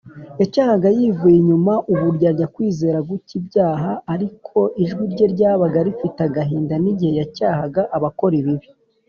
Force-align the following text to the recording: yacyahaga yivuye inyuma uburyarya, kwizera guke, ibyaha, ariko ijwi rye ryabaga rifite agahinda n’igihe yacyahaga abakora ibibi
yacyahaga 0.39 0.87
yivuye 0.97 1.35
inyuma 1.41 1.73
uburyarya, 1.91 2.45
kwizera 2.53 2.97
guke, 3.09 3.33
ibyaha, 3.39 3.91
ariko 4.13 4.59
ijwi 4.83 5.03
rye 5.13 5.25
ryabaga 5.33 5.79
rifite 5.87 6.19
agahinda 6.27 6.75
n’igihe 6.83 7.13
yacyahaga 7.21 7.81
abakora 7.97 8.33
ibibi 8.41 8.67